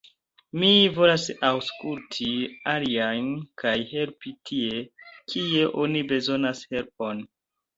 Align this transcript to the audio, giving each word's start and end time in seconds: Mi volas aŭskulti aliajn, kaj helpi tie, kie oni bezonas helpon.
Mi 0.61 0.69
volas 0.93 1.25
aŭskulti 1.49 2.29
aliajn, 2.73 3.29
kaj 3.65 3.75
helpi 3.93 4.35
tie, 4.51 4.83
kie 5.35 5.71
oni 5.85 6.03
bezonas 6.15 6.65
helpon. 6.75 7.23